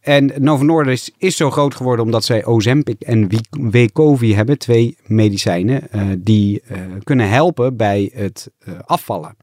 [0.00, 4.58] en Novo Nordisk is zo groot geworden omdat zij Ozempic en Wegovy hebben.
[4.58, 6.62] Twee medicijnen eh, die
[7.02, 8.50] kunnen helpen bij het
[8.84, 9.36] afvallen.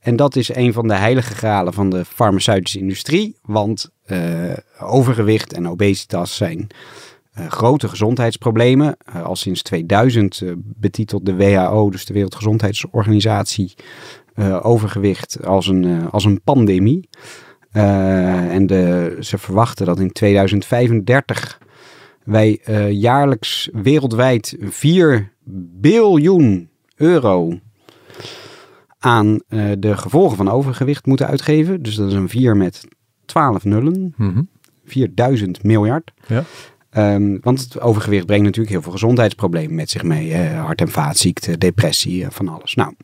[0.00, 3.36] En dat is een van de heilige gralen van de farmaceutische industrie.
[3.42, 3.90] Want
[4.80, 6.68] overgewicht en obesitas zijn
[7.48, 8.96] grote gezondheidsproblemen.
[9.04, 13.74] Eh, al sinds 2000 eh, betitelt de WHO, dus de Wereldgezondheidsorganisatie,
[14.34, 17.08] eh, overgewicht als een, eh, als een pandemie.
[17.70, 21.58] Eh, en de, ze verwachten dat in 2035
[22.24, 25.32] wij eh, jaarlijks wereldwijd 4
[25.80, 27.58] biljoen euro
[28.98, 31.82] aan eh, de gevolgen van overgewicht moeten uitgeven.
[31.82, 32.84] Dus dat is een 4 met
[33.24, 34.14] 12 nullen.
[34.16, 34.42] Mhm.
[34.84, 36.12] 4000 miljard.
[36.26, 36.44] Ja.
[36.90, 40.36] Ehm, want het overgewicht brengt natuurlijk heel veel gezondheidsproblemen met zich mee.
[40.36, 42.74] hart- en vaatziekten, depressie, eh, van alles.
[42.74, 42.94] Nou,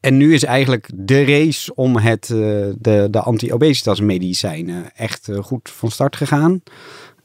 [0.00, 2.38] en nu is eigenlijk de race om het, eh,
[2.78, 6.62] de, de anti-obesitas medicijnen echt eh, goed van start gegaan.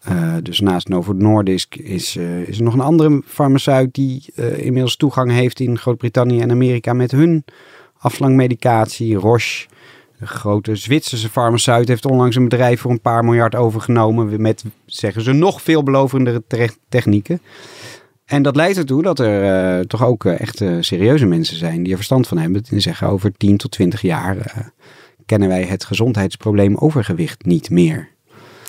[0.09, 4.57] Uh, dus naast Novo Nordisk is, uh, is er nog een andere farmaceut die uh,
[4.57, 7.45] inmiddels toegang heeft in Groot-Brittannië en Amerika met hun
[7.97, 9.15] afslankmedicatie.
[9.15, 9.67] Roche,
[10.25, 15.31] grote Zwitserse farmaceut, heeft onlangs een bedrijf voor een paar miljard overgenomen met, zeggen ze,
[15.31, 16.43] nog veelbelovendere
[16.89, 17.41] technieken.
[18.25, 22.27] En dat leidt ertoe dat er toch ook echt serieuze mensen zijn die er verstand
[22.27, 22.63] van hebben.
[22.69, 24.63] En zeggen over 10 tot 20 jaar
[25.25, 28.09] kennen wij het gezondheidsprobleem overgewicht niet meer.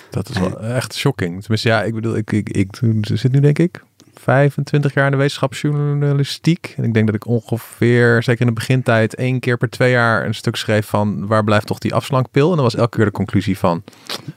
[0.09, 1.39] Dat is wel echt shocking.
[1.41, 3.83] Tenminste, ja, ik bedoel, ik, ik, ik zit nu denk ik
[4.25, 6.73] 25 jaar in de wetenschapsjournalistiek.
[6.77, 10.25] En ik denk dat ik ongeveer, zeker in de begintijd, één keer per twee jaar
[10.25, 12.49] een stuk schreef van waar blijft toch die afslankpil?
[12.49, 13.83] En dan was elke keer de conclusie van,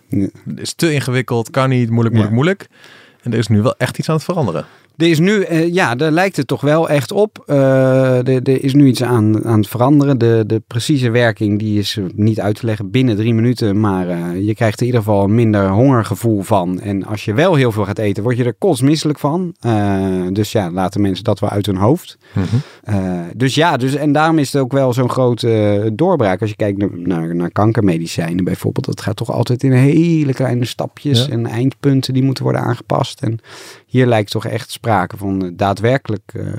[0.09, 2.69] het is te ingewikkeld, kan niet, moeilijk, moeilijk, moeilijk.
[3.23, 4.67] En er is nu wel echt iets aan het veranderen.
[4.99, 7.45] Er is nu, uh, ja, daar lijkt het toch wel echt op.
[7.47, 10.19] Uh, er, er, is nu iets aan, aan het veranderen.
[10.19, 13.81] De, de precieze werking die is niet uit te leggen binnen drie minuten.
[13.81, 16.81] Maar uh, je krijgt in ieder geval een minder hongergevoel van.
[16.81, 19.55] En als je wel heel veel gaat eten, word je er kotsmisselijk van.
[20.33, 22.19] dus ja, laten mensen dat wel uit hun hoofd.
[22.35, 23.31] Mm -hmm.
[23.37, 26.41] dus ja, dus, en daarom is het ook wel zo'n grote doorbraak.
[26.41, 28.87] Als je kijkt naar, naar, naar, kankermedicijnen bijvoorbeeld.
[28.87, 31.27] Dat gaat toch altijd in hele kleine stapjes.
[31.27, 31.33] Ja.
[31.33, 33.23] En eindpunten die moeten worden aangepast.
[33.23, 33.39] En
[33.87, 36.53] hier lijkt toch echt sprake van uh, daadwerkelijk uh,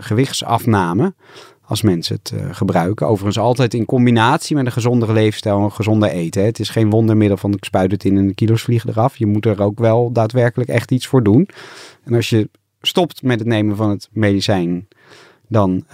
[0.00, 1.14] gewichtsafname
[1.62, 3.06] als mensen het uh, gebruiken.
[3.06, 6.44] Overigens altijd in combinatie met een gezondere leefstijl en gezonder eten.
[6.44, 9.16] Het is geen wondermiddel van ik spuit het in en de kilo's vliegen eraf.
[9.16, 11.48] Je moet er ook wel daadwerkelijk echt iets voor doen.
[12.04, 12.48] En als je
[12.80, 14.88] stopt met het nemen van het medicijn,
[15.48, 15.84] dan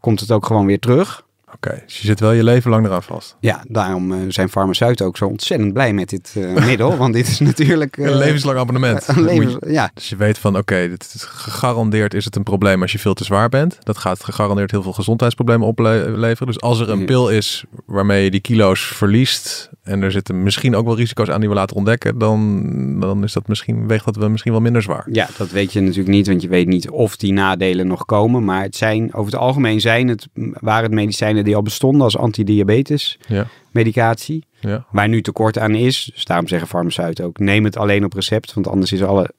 [0.00, 1.23] komt het ook gewoon weer terug.
[1.54, 3.36] Oké, dus je zit wel je leven lang eraan vast.
[3.40, 6.96] Ja, daarom uh, zijn farmaceuten ook zo ontzettend blij met dit uh, middel.
[6.96, 7.96] Want dit is natuurlijk...
[7.96, 9.08] Uh, een levenslang abonnement.
[9.08, 9.90] Een levens, je, ja.
[9.94, 13.24] Dus je weet van, oké, okay, gegarandeerd is het een probleem als je veel te
[13.24, 13.78] zwaar bent.
[13.82, 16.46] Dat gaat gegarandeerd heel veel gezondheidsproblemen opleveren.
[16.46, 19.70] Dus als er een pil is waarmee je die kilo's verliest...
[19.84, 22.18] en er zitten misschien ook wel risico's aan die we laten ontdekken...
[22.18, 25.06] dan, dan is dat misschien, weegt dat we misschien wel minder zwaar.
[25.10, 28.44] Ja, dat weet je natuurlijk niet, want je weet niet of die nadelen nog komen.
[28.44, 30.28] Maar het zijn, over het algemeen zijn het,
[30.60, 33.46] waren het medicijnen die al bestonden als antidiabetes ja.
[33.70, 34.44] medicatie.
[34.60, 34.86] Ja.
[34.90, 36.10] Waar nu tekort aan is.
[36.14, 38.54] Dus daarom zeggen farmaceuten ook, neem het alleen op recept.
[38.54, 39.30] Want anders is alle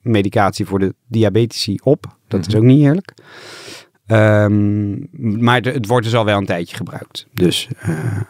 [0.00, 2.02] medicatie voor de diabetici op.
[2.02, 2.48] Dat mm -hmm.
[2.48, 3.14] is ook niet eerlijk.
[4.06, 5.08] Um,
[5.44, 7.26] maar het wordt dus al wel een tijdje gebruikt.
[7.32, 8.20] Dus uh,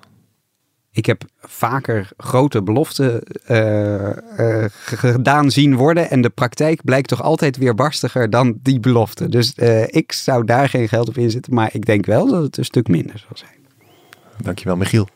[0.94, 6.10] Ik heb vaker grote beloften uh, uh, gedaan zien worden.
[6.10, 9.30] En de praktijk blijkt toch altijd weer barstiger dan die belofte.
[9.30, 11.54] Dus uh, ik zou daar geen geld op inzetten.
[11.54, 13.60] Maar ik denk wel dat het een stuk minder zal zijn.
[14.38, 15.08] Dankjewel, Michiel.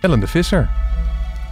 [0.00, 0.70] Ellen de Visser,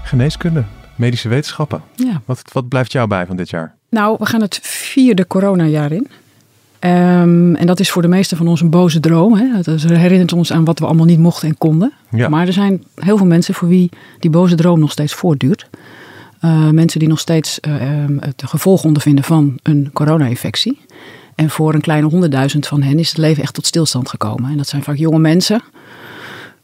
[0.04, 0.64] geneeskunde,
[0.96, 1.82] medische wetenschappen.
[1.94, 2.22] Ja.
[2.24, 3.74] Wat, wat blijft jou bij van dit jaar?
[3.90, 6.08] Nou, we gaan het vierde coronajaar in.
[6.86, 9.34] Um, en dat is voor de meesten van ons een boze droom.
[9.34, 9.44] Hè?
[9.52, 11.92] Het herinnert ons aan wat we allemaal niet mochten en konden.
[12.10, 12.28] Ja.
[12.28, 15.68] Maar er zijn heel veel mensen voor wie die boze droom nog steeds voortduurt.
[16.44, 17.74] Uh, mensen die nog steeds uh,
[18.20, 20.80] het gevolg ondervinden van een corona-infectie.
[21.34, 24.50] En voor een kleine honderdduizend van hen is het leven echt tot stilstand gekomen.
[24.50, 25.62] En dat zijn vaak jonge mensen,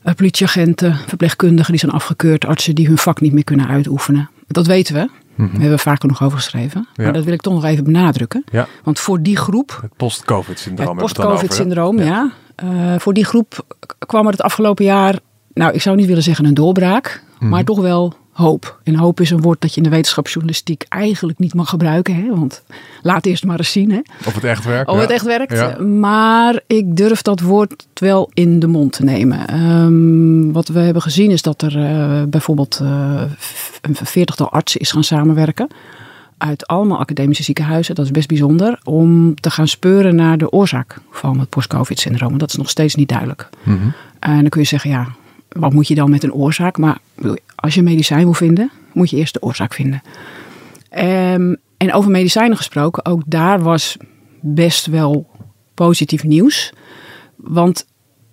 [0.04, 4.30] uh, politieagenten, verpleegkundigen die zijn afgekeurd, artsen die hun vak niet meer kunnen uitoefenen.
[4.46, 5.08] Dat weten we.
[5.36, 6.88] Daar hebben we vaker nog over geschreven.
[6.94, 7.02] Ja.
[7.04, 8.44] Maar dat wil ik toch nog even benadrukken.
[8.52, 8.66] Ja.
[8.84, 9.78] Want voor die groep.
[9.82, 10.88] Het post-COVID-syndroom.
[10.88, 12.04] Het post-COVID-syndroom, ja.
[12.04, 12.30] ja.
[12.64, 13.64] Uh, voor die groep
[14.06, 15.18] kwam er het afgelopen jaar,
[15.54, 17.50] nou, ik zou niet willen zeggen een doorbraak, Mhm.
[17.50, 18.80] maar toch wel hoop.
[18.82, 22.14] En hoop is een woord dat je in de wetenschapsjournalistiek eigenlijk niet mag gebruiken.
[22.14, 22.28] Hè?
[22.28, 22.62] Want
[23.02, 23.90] laat eerst maar eens zien.
[23.90, 24.00] Hè?
[24.26, 24.88] Of het echt werkt.
[24.88, 25.00] Of ja.
[25.00, 25.52] het echt werkt.
[25.52, 25.78] Ja.
[25.80, 29.60] Maar ik durf dat woord wel in de mond te nemen.
[29.60, 33.22] Um, wat we hebben gezien is dat er uh, bijvoorbeeld uh,
[33.80, 35.68] een veertigtal artsen is gaan samenwerken.
[36.38, 37.94] Uit allemaal academische ziekenhuizen.
[37.94, 38.80] Dat is best bijzonder.
[38.84, 42.38] Om te gaan speuren naar de oorzaak van het post-COVID-syndroom.
[42.38, 43.48] Dat is nog steeds niet duidelijk.
[43.62, 43.92] Mm -hmm.
[44.18, 45.06] En dan kun je zeggen, ja,
[45.52, 46.78] wat moet je dan met een oorzaak?
[46.78, 46.98] Maar
[47.54, 50.02] als je medicijn wil vinden, moet je eerst de oorzaak vinden.
[50.98, 53.96] Um, en over medicijnen gesproken, ook daar was
[54.40, 55.30] best wel
[55.74, 56.72] positief nieuws.
[57.36, 57.86] Want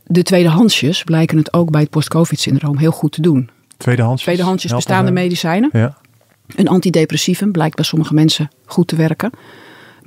[0.04, 3.50] de tweedehandsjes blijken het ook bij het post-COVID-syndroom heel goed te doen.
[3.78, 4.24] Tweedehandsjes?
[4.24, 5.70] Tweedehandsjes bestaande medicijnen.
[5.74, 5.98] Ja.
[6.56, 9.32] Een antidepressivum blijkt bij sommige mensen goed te werken.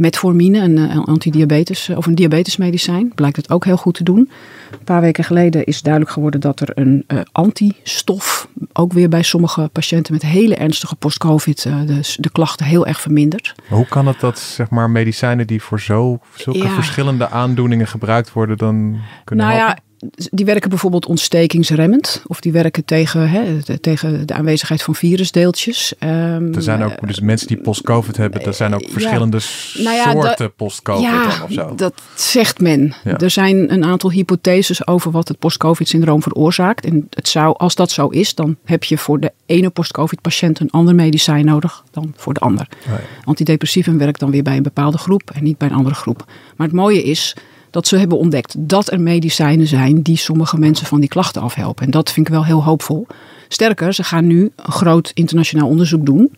[0.02, 4.30] Metformine, een, een antidiabetes of een diabetesmedicijn, blijkt het ook heel goed te doen.
[4.70, 9.22] Een paar weken geleden is duidelijk geworden dat er een uh, antistof ook weer bij
[9.22, 13.54] sommige patiënten met hele ernstige post-COVID uh, de, de, klachten heel erg vermindert.
[13.68, 16.68] Maar hoe kan het dat zeg maar medicijnen die voor zo zulke ja.
[16.68, 19.82] verschillende aandoeningen gebruikt worden dan kunnen nou helpen?
[19.86, 22.22] Ja, die werken bijvoorbeeld ontstekingsremmend.
[22.26, 25.94] Of die werken tegen, hè, de, tegen de aanwezigheid van virusdeeltjes.
[25.98, 28.44] Um, er zijn ook dus mensen die post-covid hebben.
[28.44, 29.40] Er zijn ook verschillende
[29.74, 31.74] nou ja, soorten post-covid ja, of zo.
[31.74, 32.94] dat zegt men.
[33.04, 36.84] Er zijn een aantal hypotheses over wat het post-covid-syndroom veroorzaakt.
[36.84, 40.70] En het zou, als dat zo is, dan heb je voor de ene post-covid-patiënt een
[40.70, 42.68] ander medicijn nodig dan voor de ander.
[42.86, 42.92] Oh
[43.24, 46.24] Antidepressivum werkt dan weer bij een bepaalde groep en niet bij een andere groep.
[46.56, 47.36] Maar het mooie is
[47.72, 51.84] dat ze hebben ontdekt dat er medicijnen zijn die sommige mensen van die klachten afhelpen.
[51.84, 53.06] En dat vind ik wel heel hoopvol.
[53.48, 56.36] Sterker, ze gaan nu een groot internationaal onderzoek doen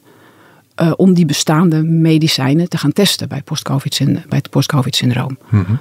[0.83, 3.68] uh, om die bestaande medicijnen te gaan testen bij, post
[4.05, 5.38] bij het post-COVID-syndroom.
[5.49, 5.75] Mhm.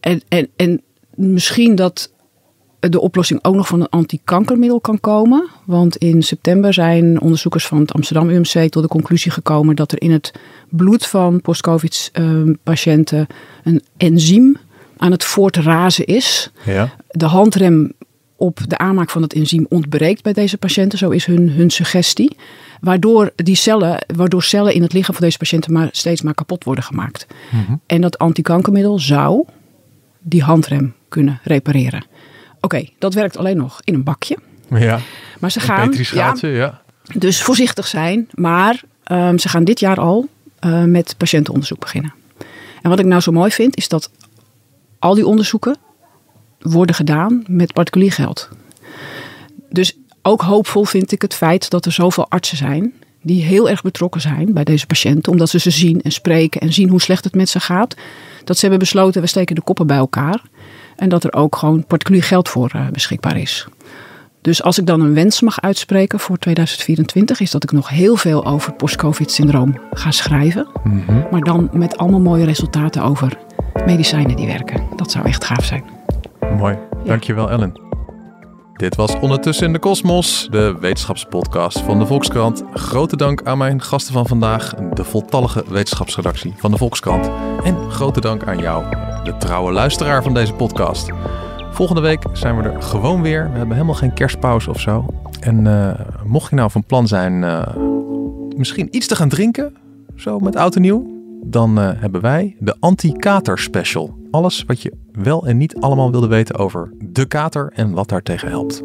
[0.00, 0.82] en, en, en
[1.14, 2.12] misschien dat
[2.80, 5.48] de oplossing ook nog van een antikankermiddel kan komen.
[5.64, 10.02] Want in september zijn onderzoekers van het Amsterdam UMC tot de conclusie gekomen dat er
[10.02, 10.32] in het
[10.68, 14.56] bloed van post-COVID-patiënten ehm, een enzym
[15.02, 16.50] aan het voortrazen is.
[16.64, 16.90] Ja.
[17.10, 17.92] De handrem
[18.36, 22.36] op de aanmaak van het enzym ontbreekt bij deze patiënten, zo is hun, hun suggestie.
[22.80, 26.64] Waardoor, die cellen, waardoor cellen in het lichaam van deze patiënten maar steeds maar kapot
[26.64, 27.26] worden gemaakt.
[27.50, 27.74] Mhm.
[27.86, 29.46] En dat antikankermiddel zou
[30.20, 32.04] die handrem kunnen repareren.
[32.60, 34.36] Oké, dat werkt alleen nog in een bakje.
[34.70, 35.00] Ja.
[35.38, 35.94] Maar ze gaan.
[36.12, 36.82] Ja, ja.
[37.14, 38.28] Dus voorzichtig zijn.
[38.34, 40.28] Maar um, ze gaan dit jaar al
[40.66, 42.14] uh, met patiëntenonderzoek beginnen.
[42.82, 44.10] En wat ik nou zo mooi vind, is dat
[45.02, 45.76] al die onderzoeken
[46.58, 48.48] worden gedaan met particulier geld.
[49.70, 53.82] Dus ook hoopvol vind ik het feit dat er zoveel artsen zijn die heel erg
[53.82, 57.24] betrokken zijn bij deze patiënten, omdat ze ze zien en spreken en zien hoe slecht
[57.24, 57.96] het met ze gaat.
[58.44, 60.42] Dat ze hebben besloten, we steken de koppen bij elkaar.
[60.96, 63.66] En dat er ook gewoon particulier geld voor uh, beschikbaar is.
[64.40, 68.16] Dus als ik dan een wens mag uitspreken voor 2024, is dat ik nog heel
[68.16, 70.66] veel over post-COVID-syndroom ga schrijven.
[70.84, 71.22] Mhm.
[71.30, 73.38] Maar dan met allemaal mooie resultaten over
[73.86, 74.82] medicijnen die werken.
[74.96, 75.84] Dat zou echt gaaf zijn.
[76.58, 76.78] Mooi.
[77.04, 77.80] Dankjewel, Ellen.
[78.72, 82.64] Dit was Ondertussen in de Kosmos, de wetenschapspodcast van de Volkskrant.
[82.74, 87.30] Grote dank aan mijn gasten van vandaag, de voltallige wetenschapsredactie van de Volkskrant.
[87.64, 88.84] En grote dank aan jou,
[89.24, 91.10] de trouwe luisteraar van deze podcast.
[91.70, 93.50] Volgende week zijn we er gewoon weer.
[93.50, 95.06] We hebben helemaal geen kerstpauze of zo.
[95.40, 95.90] En uh,
[96.24, 97.66] mocht je nou van plan zijn uh,
[98.56, 99.76] misschien iets te gaan drinken,
[100.16, 101.11] zo met oud en nieuw,
[101.44, 104.18] dan uh, hebben wij de anti-kater special.
[104.30, 108.48] Alles wat je wel en niet allemaal wilde weten over de kater en wat daartegen
[108.48, 108.82] helpt.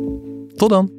[0.56, 0.92] Tot dan!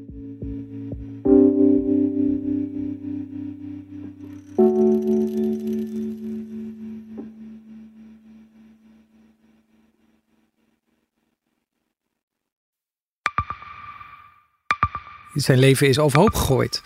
[15.34, 16.82] Zijn leven is overhoop gegooid.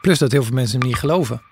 [0.00, 1.51] Plus dat heel veel mensen hem niet geloven.